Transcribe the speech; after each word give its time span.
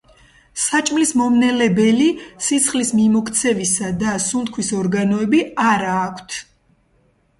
საჭმლის 0.61 1.11
მომნელებელი, 1.21 2.07
სისხლის 2.45 2.93
მიმოქცევისა 3.01 3.93
და 4.05 4.17
სუნთქვის 4.29 4.73
ორგანოები 4.81 5.43
არა 5.71 5.93
აქვთ. 6.03 6.41